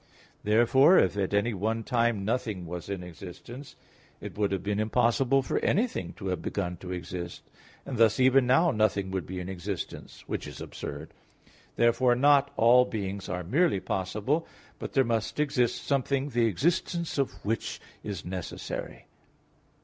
[0.43, 3.75] Therefore, if at one time nothing was in existence,
[4.19, 7.43] it would have been impossible for anything to have begun to exist;
[7.85, 11.13] and thus even now nothing would be in existence which is absurd.
[11.75, 14.47] Therefore, not all beings are merely possible,
[14.79, 19.05] but there must exist something the existence of which is necessary.